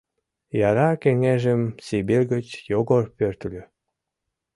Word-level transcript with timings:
Яра 0.69 0.89
кеҥежым 1.01 1.61
Сибирь 1.85 2.25
гыч 2.33 2.47
Йогор 2.71 3.05
пӧртыльӧ. 3.17 3.63